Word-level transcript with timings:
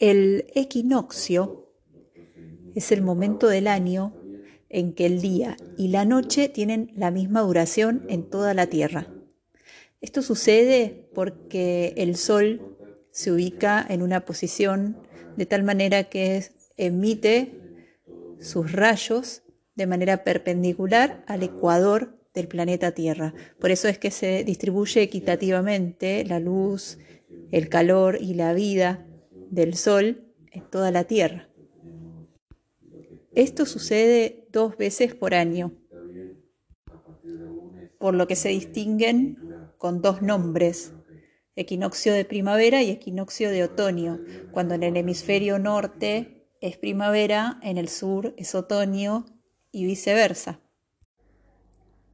El 0.00 0.46
equinoccio 0.54 1.74
es 2.74 2.90
el 2.90 3.02
momento 3.02 3.48
del 3.48 3.66
año 3.66 4.16
en 4.70 4.94
que 4.94 5.04
el 5.04 5.20
día 5.20 5.58
y 5.76 5.88
la 5.88 6.06
noche 6.06 6.48
tienen 6.48 6.90
la 6.96 7.10
misma 7.10 7.42
duración 7.42 8.06
en 8.08 8.30
toda 8.30 8.54
la 8.54 8.66
Tierra. 8.68 9.12
Esto 10.00 10.22
sucede 10.22 11.10
porque 11.14 11.92
el 11.98 12.16
Sol 12.16 12.78
se 13.10 13.30
ubica 13.30 13.84
en 13.86 14.00
una 14.00 14.24
posición 14.24 14.96
de 15.36 15.44
tal 15.44 15.64
manera 15.64 16.04
que 16.04 16.46
emite 16.78 17.60
sus 18.40 18.72
rayos 18.72 19.42
de 19.74 19.86
manera 19.86 20.24
perpendicular 20.24 21.24
al 21.26 21.42
ecuador 21.42 22.18
del 22.32 22.48
planeta 22.48 22.92
Tierra. 22.92 23.34
Por 23.58 23.70
eso 23.70 23.86
es 23.86 23.98
que 23.98 24.10
se 24.10 24.44
distribuye 24.44 25.02
equitativamente 25.02 26.24
la 26.24 26.40
luz, 26.40 26.96
el 27.50 27.68
calor 27.68 28.16
y 28.18 28.32
la 28.32 28.54
vida 28.54 29.06
del 29.50 29.74
Sol 29.74 30.32
en 30.52 30.68
toda 30.70 30.90
la 30.90 31.04
Tierra. 31.04 31.48
Esto 33.34 33.66
sucede 33.66 34.48
dos 34.50 34.76
veces 34.76 35.14
por 35.14 35.34
año, 35.34 35.72
por 37.98 38.14
lo 38.14 38.26
que 38.26 38.36
se 38.36 38.48
distinguen 38.48 39.38
con 39.78 40.02
dos 40.02 40.22
nombres, 40.22 40.92
equinoccio 41.54 42.12
de 42.12 42.24
primavera 42.24 42.82
y 42.82 42.90
equinoccio 42.90 43.50
de 43.50 43.64
otoño, 43.64 44.20
cuando 44.52 44.74
en 44.74 44.82
el 44.82 44.96
hemisferio 44.96 45.58
norte 45.58 46.48
es 46.60 46.76
primavera, 46.76 47.58
en 47.62 47.78
el 47.78 47.88
sur 47.88 48.34
es 48.36 48.54
otoño 48.54 49.26
y 49.70 49.84
viceversa. 49.84 50.60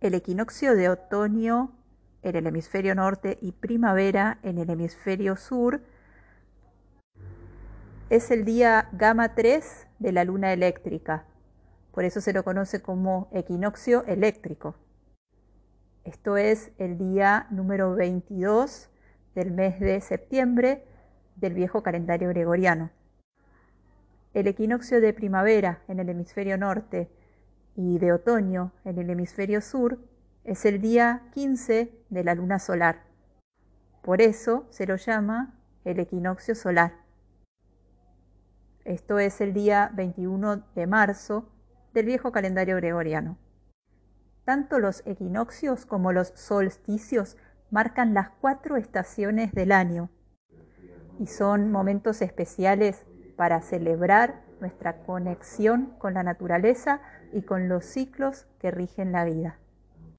El 0.01 0.15
equinoccio 0.15 0.75
de 0.75 0.89
otoño 0.89 1.77
en 2.23 2.37
el 2.37 2.47
hemisferio 2.47 2.95
norte 2.95 3.39
y 3.41 3.53
primavera 3.53 4.39
en 4.43 4.59
el 4.59 4.69
hemisferio 4.69 5.37
sur 5.37 5.83
es 8.09 8.31
el 8.31 8.45
día 8.45 8.89
gamma 8.93 9.35
3 9.35 9.89
de 9.99 10.13
la 10.13 10.25
luna 10.25 10.53
eléctrica. 10.53 11.25
Por 11.91 12.05
eso 12.05 12.21
se 12.21 12.33
lo 12.33 12.45
conoce 12.45 12.81
como 12.81 13.29
equinoccio 13.33 14.05
eléctrico. 14.05 14.77
Esto 16.05 16.37
es 16.37 16.71
el 16.79 16.99
día 16.99 17.49
número 17.51 17.97
22 17.97 18.91
del 19.35 19.51
mes 19.51 19.81
de 19.81 20.01
septiembre 20.01 20.85
del 21.35 21.55
viejo 21.55 21.83
calendario 21.83 22.29
gregoriano. 22.29 22.91
El 24.35 24.47
equinoccio 24.47 25.01
de 25.01 25.13
primavera 25.13 25.83
en 25.89 25.99
el 25.99 26.09
hemisferio 26.09 26.57
norte 26.57 27.11
y 27.75 27.99
de 27.99 28.13
otoño 28.13 28.71
en 28.85 28.99
el 28.99 29.11
hemisferio 29.11 29.61
sur 29.61 29.99
es 30.45 30.65
el 30.65 30.81
día 30.81 31.23
15 31.33 31.93
de 32.09 32.25
la 32.25 32.37
luna 32.37 32.61
solar. 32.61 33.03
Por 34.03 34.23
eso 34.23 34.65
se 34.71 34.87
lo 34.87 34.95
llama 34.95 35.59
el 35.85 35.99
equinoccio 35.99 36.55
solar. 36.55 37.06
Esto 38.87 39.19
es 39.19 39.41
el 39.41 39.53
día 39.53 39.91
21 39.95 40.63
de 40.77 40.87
marzo 40.87 41.51
del 41.93 42.07
viejo 42.07 42.31
calendario 42.31 42.77
gregoriano. 42.77 43.37
Tanto 44.45 44.79
los 44.79 45.03
equinoccios 45.07 45.87
como 45.87 46.13
los 46.13 46.29
solsticios 46.37 47.37
marcan 47.73 48.15
las 48.15 48.31
cuatro 48.41 48.77
estaciones 48.77 49.51
del 49.51 49.73
año 49.73 50.09
y 51.19 51.27
son 51.27 51.73
momentos 51.73 52.23
especiales 52.23 53.05
para 53.35 53.61
celebrar 53.61 54.45
nuestra 54.61 55.03
conexión 55.03 55.87
con 55.99 56.15
la 56.15 56.23
naturaleza 56.23 57.01
y 57.33 57.43
con 57.43 57.69
los 57.69 57.85
ciclos 57.85 58.47
que 58.61 58.71
rigen 58.71 59.11
la 59.11 59.25
vida. 59.25 59.59